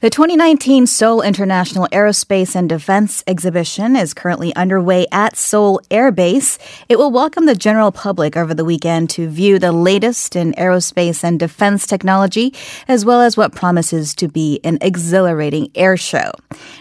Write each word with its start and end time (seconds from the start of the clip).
The 0.00 0.10
2019 0.10 0.86
Seoul 0.86 1.22
International 1.22 1.88
Aerospace 1.90 2.54
and 2.54 2.68
Defense 2.68 3.24
Exhibition 3.26 3.96
is 3.96 4.14
currently 4.14 4.54
underway 4.54 5.08
at 5.10 5.36
Seoul 5.36 5.80
Air 5.90 6.12
Base. 6.12 6.56
It 6.88 6.98
will 6.98 7.10
welcome 7.10 7.46
the 7.46 7.56
general 7.56 7.90
public 7.90 8.36
over 8.36 8.54
the 8.54 8.64
weekend 8.64 9.10
to 9.10 9.28
view 9.28 9.58
the 9.58 9.72
latest 9.72 10.36
in 10.36 10.52
aerospace 10.52 11.24
and 11.24 11.40
defense 11.40 11.84
technology, 11.84 12.54
as 12.86 13.04
well 13.04 13.20
as 13.20 13.36
what 13.36 13.56
promises 13.56 14.14
to 14.14 14.28
be 14.28 14.60
an 14.62 14.78
exhilarating 14.80 15.68
air 15.74 15.96
show. 15.96 16.30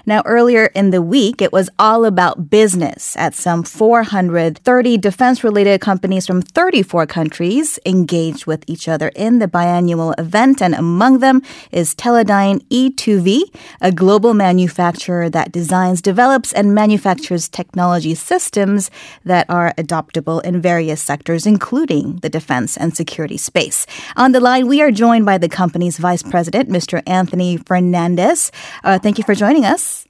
Now, 0.05 0.21
earlier 0.23 0.67
in 0.75 0.91
the 0.91 1.01
week, 1.01 1.41
it 1.41 1.51
was 1.51 1.71
all 1.79 2.05
about 2.05 2.51
business 2.51 3.17
at 3.17 3.33
some 3.33 3.63
430 3.63 4.97
defense 4.99 5.43
related 5.43 5.81
companies 5.81 6.27
from 6.27 6.43
34 6.43 7.07
countries 7.07 7.79
engaged 7.83 8.45
with 8.45 8.63
each 8.67 8.87
other 8.87 9.07
in 9.15 9.39
the 9.39 9.47
biannual 9.47 10.13
event, 10.19 10.61
and 10.61 10.75
among 10.75 11.17
them 11.17 11.41
is 11.71 11.95
Teledyne 11.95 12.61
E2 12.69 13.06
2V, 13.07 13.43
a 13.79 13.89
global 13.89 14.33
manufacturer 14.33 15.29
that 15.29 15.53
designs, 15.53 16.01
develops, 16.01 16.51
and 16.51 16.75
manufactures 16.75 17.47
technology 17.47 18.13
systems 18.13 18.91
that 19.23 19.49
are 19.49 19.73
adoptable 19.77 20.43
in 20.43 20.61
various 20.61 21.01
sectors, 21.01 21.45
including 21.45 22.17
the 22.17 22.29
defense 22.29 22.75
and 22.75 22.97
security 22.97 23.37
space. 23.37 23.85
On 24.17 24.33
the 24.33 24.41
line, 24.41 24.67
we 24.67 24.81
are 24.81 24.91
joined 24.91 25.25
by 25.25 25.37
the 25.37 25.47
company's 25.47 25.97
vice 25.97 26.21
president, 26.21 26.67
Mr. 26.67 27.01
Anthony 27.07 27.55
Fernandez. 27.55 28.51
Uh, 28.83 28.99
thank 28.99 29.17
you 29.17 29.23
for 29.23 29.35
joining 29.35 29.63
us. 29.63 30.05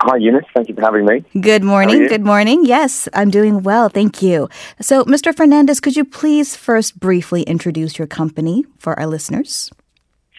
Hi, 0.00 0.16
Eunice. 0.16 0.44
Thank 0.54 0.70
you 0.70 0.74
for 0.74 0.80
having 0.80 1.04
me. 1.04 1.24
Good 1.38 1.62
morning. 1.62 2.08
Good 2.08 2.24
morning. 2.24 2.64
Yes, 2.64 3.06
I'm 3.12 3.30
doing 3.30 3.62
well. 3.62 3.90
Thank 3.90 4.22
you. 4.22 4.48
So, 4.80 5.04
Mr. 5.04 5.36
Fernandez, 5.36 5.78
could 5.78 5.94
you 5.94 6.06
please 6.06 6.56
first 6.56 6.98
briefly 6.98 7.42
introduce 7.42 7.98
your 7.98 8.08
company 8.08 8.64
for 8.78 8.98
our 8.98 9.06
listeners? 9.06 9.70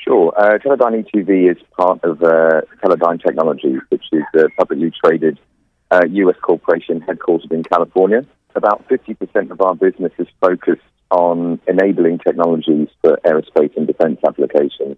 Sure. 0.08 0.32
Uh, 0.38 0.60
Teledyne 0.60 1.04
e2v 1.04 1.52
is 1.52 1.58
part 1.76 2.04
of 2.04 2.22
uh, 2.22 2.62
Teledyne 2.84 3.20
Technologies, 3.24 3.80
which 3.90 4.06
is 4.12 4.24
a 4.36 4.50
publicly 4.56 4.92
traded 5.04 5.40
uh, 5.90 6.02
U.S. 6.08 6.36
corporation 6.44 7.02
headquartered 7.02 7.52
in 7.52 7.64
California. 7.64 8.24
About 8.54 8.88
50% 8.88 9.50
of 9.50 9.62
our 9.62 9.74
business 9.74 10.12
is 10.20 10.28
focused 10.40 10.84
on 11.10 11.60
enabling 11.68 12.20
technologies 12.20 12.88
for 13.02 13.20
aerospace 13.26 13.76
and 13.76 13.88
defense 13.88 14.20
applications. 14.28 14.98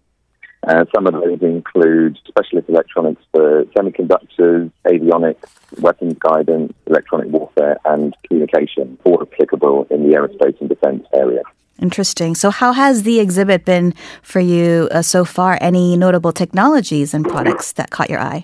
Uh, 0.67 0.83
some 0.94 1.08
of 1.08 1.14
those 1.14 1.42
include 1.42 2.19
specialist 2.27 2.67
electronics 2.67 3.21
for 3.31 3.64
semiconductors, 3.77 4.69
avionics, 4.86 5.47
weapons 5.80 6.17
guidance, 6.19 6.73
electronic 6.86 7.30
warfare, 7.30 7.77
and 7.86 8.14
communication, 8.27 8.97
all 9.05 9.21
applicable 9.21 9.88
in 9.89 10.09
the 10.09 10.16
aerospace 10.17 10.59
and 10.59 10.67
defense 10.67 11.05
area. 11.14 11.44
Interesting. 11.88 12.35
So, 12.35 12.52
how 12.52 12.73
has 12.73 13.03
the 13.03 13.21
exhibit 13.21 13.63
been 13.63 13.93
for 14.21 14.41
you 14.41 14.89
uh, 14.91 15.02
so 15.02 15.23
far? 15.23 15.57
Any 15.61 15.95
notable 15.95 16.33
technologies 16.33 17.13
and 17.13 17.23
products 17.23 17.71
that 17.77 17.91
caught 17.91 18.09
your 18.09 18.19
eye? 18.19 18.43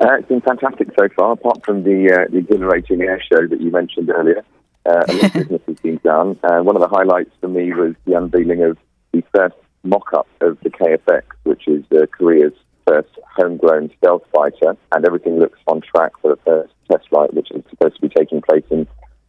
Uh, 0.00 0.14
it's 0.18 0.28
been 0.28 0.40
fantastic 0.40 0.88
so 0.98 1.06
far, 1.14 1.32
apart 1.32 1.62
from 1.66 1.82
the, 1.82 2.10
uh, 2.10 2.32
the 2.32 2.38
exhilarating 2.38 3.02
air 3.02 3.22
show 3.30 3.46
that 3.46 3.60
you 3.60 3.70
mentioned 3.70 4.08
earlier. 4.08 4.42
Uh, 4.86 5.04
a 5.06 5.12
lot 5.12 5.24
of 5.24 5.32
business 5.34 5.60
has 5.66 5.76
been 5.80 6.00
done. 6.02 6.38
Uh, 6.42 6.60
one 6.62 6.76
of 6.76 6.80
the 6.80 6.88
highlights 6.88 7.30
for 7.42 7.48
me 7.48 7.74
was 7.74 7.94
the 8.06 8.14
unveiling 8.14 8.62
of 8.62 8.78
the 9.12 9.22
first 9.36 9.56
mock 9.82 10.10
up 10.14 10.26
of 10.40 10.58
the 10.62 10.70
KFX, 10.70 11.24
which 11.42 11.68
is 11.68 11.84
uh, 11.92 12.06
Korea's 12.06 12.54
first 12.86 13.10
homegrown 13.36 13.90
stealth 13.98 14.22
fighter, 14.34 14.78
and 14.92 15.04
everything 15.04 15.38
looks 15.38 15.58
on 15.66 15.82
track 15.82 16.12
for 16.22 16.34
the 16.34 16.40
first 16.42 16.72
test 16.90 17.06
flight, 17.10 17.34
which 17.34 17.50
is 17.50 17.62
supposed 17.68 17.96
to 17.96 18.00
be 18.00 18.08
taking 18.08 18.40
place 18.40 18.64
in 18.70 18.86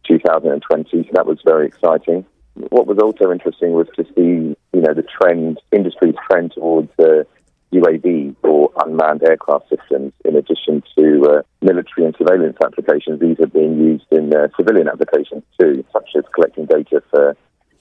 2020. 0.08 0.88
So 0.90 1.10
that 1.12 1.26
was 1.26 1.38
very 1.44 1.66
exciting. 1.66 2.24
What 2.54 2.86
was 2.86 2.98
also 2.98 3.32
interesting 3.32 3.72
was 3.72 3.88
to 3.96 4.04
see, 4.04 4.56
you 4.72 4.80
know, 4.80 4.94
the 4.94 5.02
trend, 5.02 5.58
industry's 5.72 6.14
trend 6.28 6.52
towards 6.52 6.90
uh, 6.98 7.24
UAV 7.72 8.34
or 8.42 8.70
unmanned 8.84 9.22
aircraft 9.22 9.68
systems, 9.68 10.12
in 10.24 10.36
addition 10.36 10.82
to 10.98 11.22
uh, 11.24 11.42
military 11.62 12.06
and 12.06 12.14
surveillance 12.18 12.56
applications. 12.64 13.20
These 13.20 13.38
are 13.40 13.46
being 13.46 13.78
used 13.78 14.06
in 14.10 14.34
uh, 14.34 14.48
civilian 14.56 14.88
applications 14.88 15.44
too, 15.58 15.84
such 15.92 16.10
as 16.16 16.24
collecting 16.34 16.66
data 16.66 17.02
for 17.10 17.36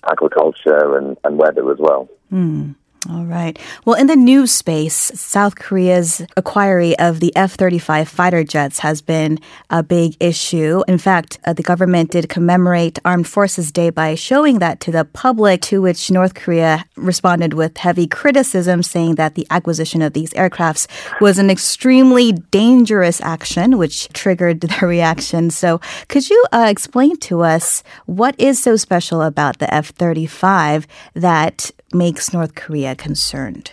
agriculture 0.09 0.97
and, 0.97 1.17
and 1.23 1.37
weather 1.37 1.71
as 1.71 1.77
well. 1.79 2.07
Mm. 2.31 2.75
All 3.07 3.23
right. 3.23 3.57
Well, 3.85 3.95
in 3.95 4.07
the 4.07 4.15
news 4.17 4.51
space, 4.51 4.93
South 4.93 5.55
Korea's 5.55 6.21
acquiry 6.35 6.99
of 6.99 7.21
the 7.21 7.33
F 7.33 7.53
35 7.53 8.09
fighter 8.09 8.43
jets 8.43 8.79
has 8.79 9.01
been 9.01 9.39
a 9.69 9.81
big 9.81 10.17
issue. 10.19 10.83
In 10.85 10.97
fact, 10.97 11.39
uh, 11.45 11.53
the 11.53 11.63
government 11.63 12.11
did 12.11 12.27
commemorate 12.27 12.99
Armed 13.05 13.25
Forces 13.25 13.71
Day 13.71 13.89
by 13.89 14.15
showing 14.15 14.59
that 14.59 14.81
to 14.81 14.91
the 14.91 15.05
public, 15.05 15.61
to 15.61 15.81
which 15.81 16.11
North 16.11 16.33
Korea 16.33 16.83
responded 16.97 17.53
with 17.53 17.77
heavy 17.77 18.05
criticism, 18.05 18.83
saying 18.83 19.15
that 19.15 19.35
the 19.35 19.47
acquisition 19.49 20.01
of 20.01 20.11
these 20.11 20.33
aircrafts 20.33 20.85
was 21.21 21.39
an 21.39 21.49
extremely 21.49 22.33
dangerous 22.33 23.21
action, 23.21 23.77
which 23.77 24.09
triggered 24.09 24.59
the 24.61 24.85
reaction. 24.85 25.51
So, 25.51 25.79
could 26.09 26.29
you 26.29 26.43
uh, 26.51 26.67
explain 26.67 27.15
to 27.19 27.43
us 27.43 27.81
what 28.07 28.35
is 28.37 28.61
so 28.61 28.75
special 28.75 29.21
about 29.21 29.59
the 29.59 29.73
F 29.73 29.91
35 29.91 30.85
that 31.13 31.71
makes 31.93 32.33
North 32.33 32.55
Korea 32.55 32.95
concerned? 32.95 33.71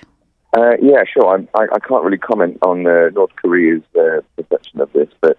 Uh, 0.56 0.76
yeah, 0.80 1.04
sure. 1.12 1.44
I, 1.54 1.62
I, 1.62 1.78
can't 1.80 2.04
really 2.04 2.18
comment 2.18 2.58
on 2.62 2.86
uh, 2.86 3.10
North 3.12 3.36
Korea's 3.36 3.82
uh, 3.94 4.22
perception 4.36 4.80
of 4.80 4.90
this, 4.92 5.08
but 5.20 5.36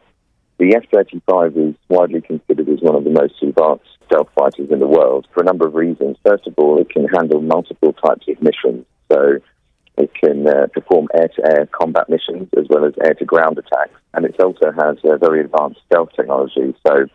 the 0.60 0.76
F 0.76 0.84
35 0.94 1.58
is 1.58 1.76
widely 1.90 2.22
considered 2.22 2.70
as 2.70 2.82
one 2.82 2.96
of 2.96 3.04
the 3.04 3.10
most 3.10 3.34
advanced 3.42 3.86
stealth 4.06 4.30
fighters 4.36 4.70
in 4.70 4.80
the 4.80 4.88
world 4.88 5.28
for 5.34 5.42
a 5.42 5.46
number 5.46 5.68
of 5.68 5.76
reasons. 5.76 6.18
First 6.26 6.48
of 6.48 6.54
all, 6.58 6.80
it 6.80 6.90
can 6.90 7.08
handle 7.08 7.42
multiple 7.42 7.94
types 7.94 8.28
of 8.28 8.42
missions. 8.42 8.86
So 9.12 9.40
it 9.98 10.12
can 10.14 10.48
uh, 10.48 10.68
perform 10.74 11.08
air 11.16 11.28
to 11.28 11.46
air 11.46 11.68
combat 11.72 12.10
missions 12.10 12.50
as 12.58 12.66
well 12.70 12.86
as 12.86 12.94
air 13.04 13.14
to 13.16 13.26
ground 13.26 13.58
attacks. 13.58 14.00
And 14.14 14.26
it 14.26 14.40
also 14.40 14.72
has 14.72 14.98
uh, 15.04 15.18
very 15.18 15.42
advanced 15.42 15.80
stealth 15.86 16.10
technology. 16.16 16.76
So 16.86 17.08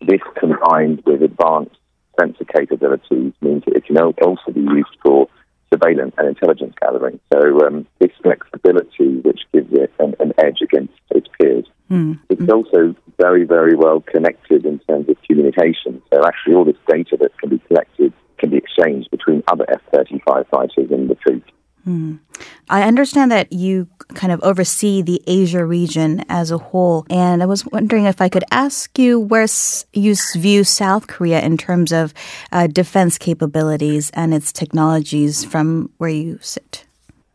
this 0.00 0.20
combined 0.38 1.02
with 1.06 1.22
advanced 1.22 1.76
sensor 2.22 2.44
capabilities 2.44 3.32
means 3.40 3.62
that 3.64 3.76
it 3.76 3.84
can 3.86 3.98
also 3.98 4.52
be 4.52 4.60
used 4.60 4.96
for 5.04 5.28
surveillance 5.72 6.14
and 6.18 6.28
intelligence 6.28 6.74
gathering. 6.80 7.18
So 7.32 7.66
um, 7.66 7.86
this 7.98 8.10
flexibility, 8.22 9.20
which 9.20 9.40
gives 9.52 9.72
it 9.72 9.92
an, 9.98 10.14
an 10.20 10.32
edge 10.38 10.60
against 10.62 10.92
its 11.10 11.26
peers. 11.40 11.64
Mm. 11.90 12.18
It's 12.28 12.50
also 12.50 12.94
very, 13.18 13.44
very 13.44 13.74
well 13.74 14.00
connected 14.00 14.64
in 14.64 14.78
terms 14.80 15.08
of 15.08 15.16
communication. 15.28 16.02
So 16.12 16.24
actually, 16.26 16.54
all 16.54 16.64
this 16.64 16.76
data 16.86 17.16
that 17.20 17.36
can 17.38 17.50
be 17.50 17.58
collected 17.68 18.12
can 18.38 18.50
be 18.50 18.56
exchanged 18.58 19.10
between 19.10 19.42
other 19.50 19.64
F-35 19.68 20.48
fighters 20.48 20.90
in 20.90 21.08
the 21.08 21.16
fleet. 21.16 21.44
Mm. 21.86 22.20
I 22.68 22.82
understand 22.82 23.30
that 23.32 23.52
you 23.52 23.88
kind 24.14 24.32
of 24.32 24.40
oversee 24.42 25.02
the 25.02 25.22
Asia 25.26 25.64
region 25.64 26.24
as 26.28 26.50
a 26.50 26.58
whole, 26.58 27.06
and 27.10 27.42
I 27.42 27.46
was 27.46 27.66
wondering 27.66 28.04
if 28.04 28.20
I 28.20 28.28
could 28.28 28.44
ask 28.50 28.98
you 28.98 29.18
where 29.18 29.46
you 29.92 30.14
view 30.36 30.64
South 30.64 31.06
Korea 31.06 31.40
in 31.40 31.56
terms 31.56 31.92
of 31.92 32.14
uh, 32.52 32.66
defense 32.66 33.18
capabilities 33.18 34.10
and 34.14 34.32
its 34.32 34.52
technologies 34.52 35.44
from 35.44 35.90
where 35.98 36.10
you 36.10 36.38
sit. 36.40 36.84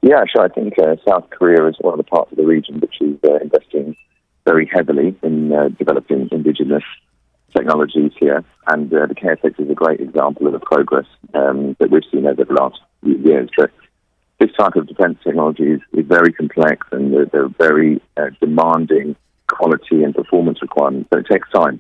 Yeah, 0.02 0.24
sure. 0.32 0.44
I 0.44 0.50
think 0.50 0.80
uh, 0.80 0.96
South 1.08 1.30
Korea 1.32 1.68
is 1.68 1.76
one 1.82 1.94
of 1.94 1.98
the 1.98 2.04
parts 2.04 2.32
of 2.32 2.38
the 2.38 2.46
region 2.46 2.80
which 2.80 3.02
is 3.02 3.18
uh, 3.24 3.36
investing 3.38 3.96
very 4.46 4.70
heavily 4.72 5.16
in 5.24 5.52
uh, 5.52 5.70
developing 5.70 6.30
indigenous 6.32 6.84
technologies 7.56 8.12
here, 8.20 8.44
and 8.68 8.94
uh, 8.94 9.06
the 9.08 9.16
KFX 9.16 9.60
is 9.60 9.70
a 9.70 9.74
great 9.74 10.00
example 10.00 10.48
of 10.48 10.54
the 10.54 10.60
progress 10.60 11.06
um, 11.34 11.76
that 11.80 11.90
we've 11.90 12.04
seen 12.12 12.26
over 12.26 12.46
the 12.46 12.54
last 12.54 12.80
few 13.04 13.18
years. 13.18 13.50
But 13.58 13.72
this 14.40 14.52
type 14.58 14.76
of 14.76 14.88
defense 14.88 15.18
technology 15.24 15.72
is, 15.72 15.82
is 15.94 16.06
very 16.06 16.32
complex 16.32 16.86
and 16.92 17.14
they're, 17.14 17.26
they're 17.26 17.48
very 17.48 18.02
uh, 18.18 18.30
demanding 18.40 19.16
quality 19.48 20.04
and 20.04 20.14
performance 20.14 20.62
requirements. 20.62 21.10
So 21.12 21.20
it 21.20 21.28
takes 21.32 21.50
time. 21.50 21.80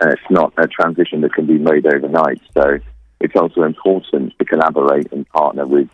Uh, 0.00 0.10
it's 0.10 0.30
not 0.30 0.52
a 0.58 0.66
transition 0.66 1.20
that 1.22 1.32
can 1.32 1.46
be 1.46 1.58
made 1.58 1.86
overnight. 1.86 2.40
So 2.52 2.78
it's 3.20 3.36
also 3.36 3.62
important 3.62 4.36
to 4.38 4.44
collaborate 4.44 5.10
and 5.12 5.26
partner 5.28 5.66
with 5.66 5.88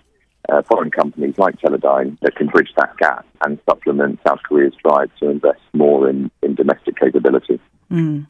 uh, 0.48 0.62
foreign 0.62 0.91
companies 0.91 1.37
like 1.38 1.60
Teledyne 1.60 2.19
that 2.21 2.34
can 2.34 2.48
bridge 2.48 2.72
that 2.77 2.97
gap 2.97 3.27
and 3.44 3.59
supplement 3.69 4.19
South 4.27 4.41
Korea's 4.42 4.74
drive 4.83 5.10
to 5.21 5.28
invest 5.28 5.60
more 5.72 6.09
in, 6.09 6.30
in 6.42 6.54
domestic 6.54 6.97
capability. 6.98 7.60
Mm. 7.91 8.27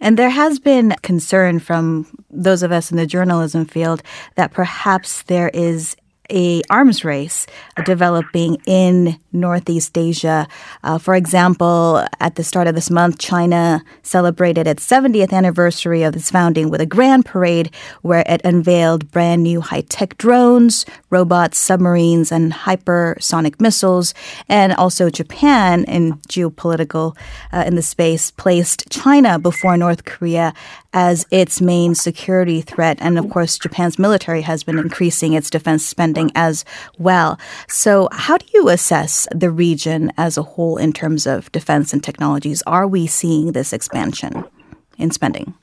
And 0.00 0.18
there 0.18 0.30
has 0.30 0.58
been 0.58 0.94
concern 1.02 1.58
from 1.58 2.06
those 2.30 2.62
of 2.62 2.72
us 2.72 2.90
in 2.90 2.96
the 2.96 3.06
journalism 3.06 3.64
field 3.64 4.02
that 4.34 4.52
perhaps 4.52 5.22
there 5.22 5.50
is 5.54 5.96
a 6.30 6.62
arms 6.70 7.04
race 7.04 7.46
developing 7.84 8.56
in 8.66 9.18
Northeast 9.34 9.98
Asia. 9.98 10.48
Uh, 10.82 10.98
for 10.98 11.14
example, 11.14 12.06
at 12.20 12.36
the 12.36 12.44
start 12.44 12.66
of 12.66 12.74
this 12.74 12.90
month, 12.90 13.18
China 13.18 13.84
celebrated 14.02 14.66
its 14.66 14.86
70th 14.88 15.32
anniversary 15.32 16.02
of 16.02 16.16
its 16.16 16.30
founding 16.30 16.70
with 16.70 16.80
a 16.80 16.86
grand 16.86 17.26
parade 17.26 17.74
where 18.02 18.24
it 18.26 18.40
unveiled 18.44 19.10
brand 19.10 19.42
new 19.42 19.60
high-tech 19.60 20.16
drones, 20.16 20.86
robots, 21.10 21.58
submarines, 21.58 22.32
and 22.32 22.52
hypersonic 22.52 23.60
missiles. 23.60 24.14
And 24.48 24.72
also 24.72 25.10
Japan, 25.10 25.84
in 25.84 26.14
geopolitical 26.28 27.16
uh, 27.52 27.64
in 27.66 27.74
the 27.74 27.82
space, 27.82 28.30
placed 28.30 28.88
China 28.90 29.38
before 29.38 29.76
North 29.76 30.04
Korea 30.04 30.54
as 30.94 31.26
its 31.30 31.60
main 31.60 31.94
security 31.94 32.62
threat. 32.62 32.96
And 33.00 33.18
of 33.18 33.28
course, 33.28 33.58
Japan's 33.58 33.98
military 33.98 34.42
has 34.42 34.62
been 34.62 34.78
increasing 34.78 35.32
its 35.32 35.50
defense 35.50 35.84
spending 35.84 36.30
as 36.34 36.64
well. 36.98 37.38
So, 37.68 38.08
how 38.12 38.38
do 38.38 38.46
you 38.54 38.68
assess 38.68 39.23
across 39.24 39.40
the 39.40 39.50
region 39.50 40.12
as 40.16 40.36
a 40.36 40.42
whole 40.42 40.76
in 40.76 40.92
terms 40.92 41.26
of 41.26 41.50
defense 41.52 41.92
and 41.92 42.02
technologies? 42.02 42.62
Are 42.66 42.86
we 42.86 43.06
seeing 43.06 43.52
this 43.52 43.72
expansion 43.72 44.44
in 44.98 45.10
spending? 45.10 45.54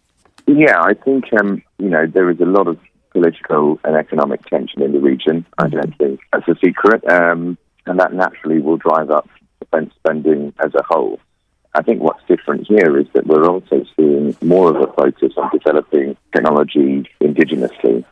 Yeah, 0.47 0.81
I 0.81 0.93
think 0.93 1.25
um, 1.39 1.61
you 1.77 1.89
know 1.89 2.05
there 2.07 2.29
is 2.29 2.39
a 2.39 2.45
lot 2.45 2.67
of 2.67 2.77
political 3.11 3.79
and 3.83 3.95
economic 3.95 4.45
tension 4.45 4.81
in 4.81 4.91
the 4.91 4.99
region. 4.99 5.45
I 5.57 5.67
don't 5.67 5.97
think 5.97 6.19
that's 6.31 6.47
a 6.47 6.55
secret, 6.63 7.03
um, 7.09 7.57
and 7.85 7.99
that 7.99 8.13
naturally 8.13 8.61
will 8.61 8.77
drive 8.77 9.09
up 9.09 9.29
defence 9.59 9.93
spending 9.99 10.53
as 10.63 10.73
a 10.75 10.83
whole. 10.83 11.19
I 11.73 11.81
think 11.83 12.01
what's 12.01 12.23
different 12.27 12.67
here 12.67 12.99
is 12.99 13.07
that 13.13 13.27
we're 13.27 13.47
also 13.47 13.85
seeing 13.95 14.35
more 14.41 14.75
of 14.75 14.75
a 14.75 14.91
focus 14.93 15.33
on 15.37 15.49
developing 15.51 16.17
technology 16.33 17.07
indigenously. 17.21 18.03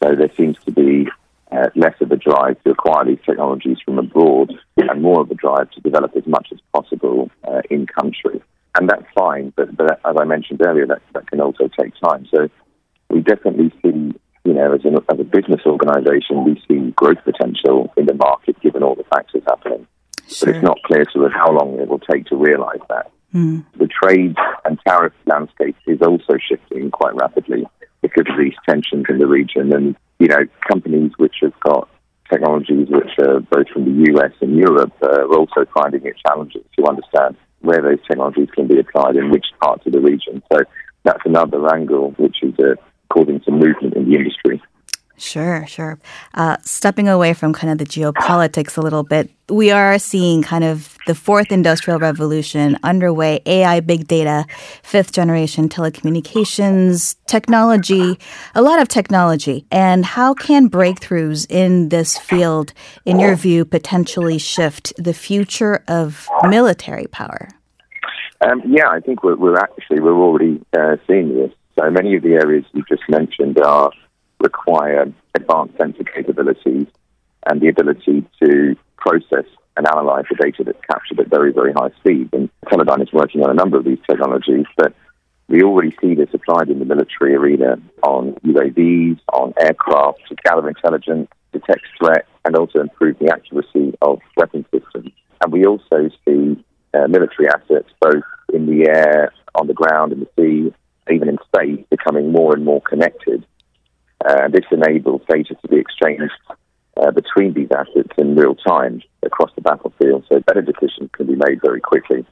So 0.00 0.14
there 0.14 0.30
seems 0.36 0.56
to 0.64 0.70
be 0.70 1.08
uh, 1.52 1.68
less 1.74 1.94
of 2.00 2.10
a 2.12 2.16
drive 2.16 2.62
to 2.62 2.70
acquire 2.70 3.04
these 3.04 3.18
technologies 3.26 3.78
from 3.84 3.98
abroad 3.98 4.52
and 4.76 5.02
more 5.02 5.20
of 5.20 5.30
a 5.30 5.34
drive 5.34 5.70
to 5.72 5.80
develop 5.80 6.12
as 6.16 6.26
much 6.26 6.48
as 6.52 6.58
possible 6.72 7.30
uh, 7.48 7.62
in 7.70 7.86
country. 7.86 8.42
And 8.78 8.88
that's 8.88 9.06
fine, 9.14 9.52
but, 9.56 9.76
but 9.76 10.00
as 10.04 10.16
I 10.18 10.24
mentioned 10.24 10.62
earlier, 10.64 10.86
that, 10.86 11.02
that 11.14 11.26
can 11.26 11.40
also 11.40 11.68
take 11.78 11.92
time. 12.02 12.26
So 12.32 12.48
we 13.08 13.20
definitely 13.20 13.72
see, 13.82 14.14
you 14.44 14.54
know, 14.54 14.72
as, 14.74 14.84
an, 14.84 14.96
as 15.08 15.18
a 15.18 15.24
business 15.24 15.62
organisation, 15.66 16.44
we 16.44 16.62
see 16.68 16.92
growth 16.92 17.18
potential 17.24 17.92
in 17.96 18.06
the 18.06 18.14
market 18.14 18.60
given 18.60 18.84
all 18.84 18.94
the 18.94 19.04
factors 19.04 19.42
happening. 19.48 19.86
Sure. 20.28 20.46
But 20.46 20.54
it's 20.54 20.64
not 20.64 20.78
clear 20.84 21.04
to 21.04 21.26
us 21.26 21.32
how 21.34 21.50
long 21.50 21.80
it 21.80 21.88
will 21.88 21.98
take 21.98 22.26
to 22.26 22.36
realise 22.36 22.80
that. 22.88 23.10
Mm. 23.34 23.64
The 23.76 23.88
trade 23.88 24.36
and 24.64 24.78
tariff 24.86 25.12
landscape 25.26 25.76
is 25.86 26.00
also 26.00 26.38
shifting 26.38 26.90
quite 26.90 27.14
rapidly 27.16 27.66
because 28.02 28.26
of 28.30 28.38
these 28.38 28.54
tensions 28.68 29.06
in 29.08 29.18
the 29.18 29.26
region. 29.26 29.72
And, 29.72 29.96
you 30.18 30.28
know, 30.28 30.44
companies 30.68 31.12
which 31.18 31.36
have 31.42 31.58
got 31.60 31.88
technologies 32.30 32.88
which 32.88 33.10
are 33.18 33.40
both 33.40 33.68
from 33.68 33.84
the 33.84 34.12
US 34.14 34.32
and 34.40 34.56
Europe 34.56 34.92
uh, 35.02 35.26
are 35.26 35.36
also 35.36 35.66
finding 35.74 36.04
it 36.04 36.14
challenging 36.26 36.64
to 36.78 36.86
understand 36.86 37.36
where 37.60 37.82
those 37.82 37.98
technologies 38.06 38.48
can 38.54 38.66
be 38.68 38.78
applied 38.78 39.16
in 39.16 39.30
which 39.30 39.46
parts 39.60 39.84
of 39.86 39.92
the 39.92 40.00
region. 40.00 40.42
So 40.52 40.60
that's 41.04 41.22
another 41.24 41.74
angle 41.74 42.12
which 42.16 42.36
is 42.42 42.54
uh, 42.58 42.76
causing 43.10 43.42
some 43.44 43.58
movement 43.58 43.94
in 43.94 44.08
the 44.08 44.16
industry. 44.16 44.62
Sure, 45.20 45.66
sure. 45.66 45.98
Uh, 46.32 46.56
stepping 46.62 47.06
away 47.06 47.34
from 47.34 47.52
kind 47.52 47.70
of 47.70 47.76
the 47.76 47.84
geopolitics 47.84 48.78
a 48.78 48.80
little 48.80 49.02
bit, 49.02 49.30
we 49.50 49.70
are 49.70 49.98
seeing 49.98 50.42
kind 50.42 50.64
of 50.64 50.96
the 51.06 51.14
fourth 51.14 51.52
industrial 51.52 51.98
revolution 51.98 52.78
underway 52.82 53.42
AI, 53.44 53.80
big 53.80 54.08
data, 54.08 54.46
fifth 54.82 55.12
generation 55.12 55.68
telecommunications, 55.68 57.16
technology, 57.26 58.18
a 58.54 58.62
lot 58.62 58.80
of 58.80 58.88
technology. 58.88 59.66
And 59.70 60.06
how 60.06 60.32
can 60.32 60.70
breakthroughs 60.70 61.46
in 61.50 61.90
this 61.90 62.16
field, 62.16 62.72
in 63.04 63.20
your 63.20 63.36
view, 63.36 63.66
potentially 63.66 64.38
shift 64.38 64.94
the 64.96 65.12
future 65.12 65.84
of 65.86 66.28
military 66.48 67.08
power? 67.08 67.48
Um, 68.40 68.62
yeah, 68.66 68.88
I 68.88 69.00
think 69.00 69.22
we're, 69.22 69.36
we're, 69.36 69.58
actually 69.58 70.00
we're 70.00 70.14
already 70.14 70.64
uh, 70.72 70.96
seeing 71.06 71.34
this. 71.34 71.52
So 71.78 71.90
many 71.90 72.16
of 72.16 72.22
the 72.22 72.32
areas 72.32 72.64
you 72.72 72.82
just 72.88 73.02
mentioned 73.10 73.60
are 73.60 73.90
require 74.40 75.12
advanced 75.34 75.76
sensor 75.78 76.04
capabilities 76.04 76.86
and 77.46 77.60
the 77.60 77.68
ability 77.68 78.26
to 78.42 78.76
process 78.96 79.46
and 79.76 79.86
analyze 79.86 80.24
the 80.28 80.36
data 80.36 80.64
that's 80.64 80.84
captured 80.90 81.20
at 81.20 81.28
very, 81.28 81.52
very 81.52 81.72
high 81.72 81.90
speed. 82.00 82.28
And 82.32 82.50
Teledyne 82.66 83.02
is 83.02 83.12
working 83.12 83.42
on 83.42 83.50
a 83.50 83.54
number 83.54 83.78
of 83.78 83.84
these 83.84 83.98
technologies, 84.08 84.66
but 84.76 84.94
we 85.48 85.62
already 85.62 85.94
see 86.00 86.14
this 86.14 86.28
applied 86.32 86.68
in 86.68 86.78
the 86.78 86.84
military 86.84 87.34
arena 87.34 87.76
on 88.02 88.34
UAVs, 88.44 89.20
on 89.32 89.54
aircraft, 89.58 90.20
to 90.28 90.36
gather 90.44 90.68
intelligence, 90.68 91.28
detect 91.52 91.82
threat, 91.98 92.26
and 92.44 92.56
also 92.56 92.80
improve 92.80 93.18
the 93.18 93.32
accuracy 93.32 93.96
of 94.02 94.20
weapon 94.36 94.64
systems. 94.72 95.12
And 95.42 95.52
we 95.52 95.64
also 95.64 96.10
see 96.26 96.62
uh, 96.94 97.08
military 97.08 97.48
assets, 97.48 97.88
both 98.00 98.22
in 98.52 98.66
the 98.66 98.88
air, 98.88 99.32
on 99.54 99.66
the 99.66 99.74
ground, 99.74 100.12
in 100.12 100.20
the 100.20 100.28
sea, 100.36 100.74
even 101.12 101.28
in 101.28 101.38
space, 101.52 101.84
becoming 101.90 102.30
more 102.30 102.54
and 102.54 102.64
more 102.64 102.80
connected 102.82 103.44
uh, 104.24 104.48
this 104.48 104.64
enables 104.70 105.22
data 105.28 105.54
to 105.54 105.68
be 105.68 105.76
exchanged 105.76 106.32
uh, 106.96 107.10
between 107.10 107.54
these 107.54 107.68
assets 107.70 108.10
in 108.18 108.36
real 108.36 108.54
time 108.54 109.02
across 109.22 109.50
the 109.54 109.62
battlefield, 109.62 110.24
so 110.28 110.40
better 110.40 110.62
decisions 110.62 111.10
can 111.12 111.26
be 111.26 111.36
made 111.36 111.60
very 111.62 111.80
quickly. 111.80 112.26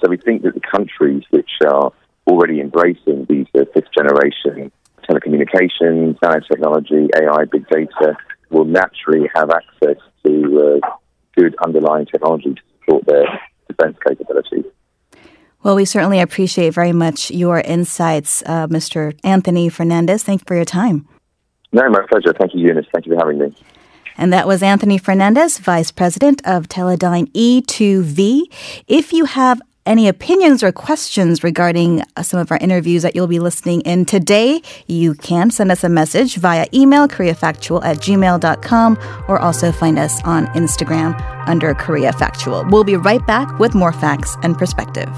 So 0.00 0.08
we 0.08 0.16
think 0.16 0.42
that 0.42 0.54
the 0.54 0.60
countries 0.60 1.24
which 1.30 1.50
are 1.66 1.92
already 2.26 2.60
embracing 2.60 3.26
these 3.28 3.46
uh, 3.54 3.64
fifth 3.72 3.92
generation 3.96 4.72
telecommunications, 5.08 6.18
nanotechnology, 6.20 7.08
AI, 7.14 7.44
big 7.44 7.68
data 7.68 8.16
will 8.50 8.64
naturally 8.64 9.28
have 9.34 9.50
access 9.50 10.02
to 10.24 10.80
uh, 10.82 10.88
good 11.36 11.54
underlying 11.64 12.06
technology 12.06 12.54
to 12.54 12.62
support 12.78 13.04
their 13.06 13.24
defense 13.68 13.96
capabilities. 14.06 14.64
Well, 15.62 15.76
we 15.76 15.84
certainly 15.84 16.20
appreciate 16.20 16.74
very 16.74 16.92
much 16.92 17.30
your 17.30 17.60
insights, 17.60 18.42
uh, 18.46 18.66
Mr. 18.66 19.18
Anthony 19.24 19.68
Fernandez. 19.68 20.22
Thank 20.22 20.42
you 20.42 20.44
for 20.46 20.56
your 20.56 20.66
time. 20.66 21.08
No, 21.74 21.90
my 21.90 22.06
pleasure. 22.08 22.32
Thank 22.32 22.54
you, 22.54 22.60
Eunice. 22.60 22.86
Thank 22.92 23.04
you 23.04 23.12
for 23.12 23.18
having 23.18 23.38
me. 23.38 23.52
And 24.16 24.32
that 24.32 24.46
was 24.46 24.62
Anthony 24.62 24.96
Fernandez, 24.96 25.58
Vice 25.58 25.90
President 25.90 26.40
of 26.46 26.68
Teledyne 26.68 27.30
E2V. 27.32 28.84
If 28.86 29.12
you 29.12 29.24
have 29.24 29.60
any 29.84 30.06
opinions 30.06 30.62
or 30.62 30.70
questions 30.70 31.42
regarding 31.42 32.02
uh, 32.16 32.22
some 32.22 32.38
of 32.38 32.52
our 32.52 32.58
interviews 32.58 33.02
that 33.02 33.16
you'll 33.16 33.26
be 33.26 33.40
listening 33.40 33.80
in 33.80 34.04
today, 34.04 34.62
you 34.86 35.14
can 35.14 35.50
send 35.50 35.72
us 35.72 35.82
a 35.82 35.88
message 35.88 36.36
via 36.36 36.66
email, 36.72 37.08
koreafactual 37.08 37.84
at 37.84 37.96
gmail.com, 37.96 38.98
or 39.26 39.40
also 39.40 39.72
find 39.72 39.98
us 39.98 40.22
on 40.22 40.46
Instagram 40.48 41.20
under 41.48 41.74
Korea 41.74 42.12
Factual. 42.12 42.64
We'll 42.68 42.84
be 42.84 42.96
right 42.96 43.26
back 43.26 43.58
with 43.58 43.74
more 43.74 43.92
facts 43.92 44.36
and 44.44 44.56
perspective. 44.56 45.10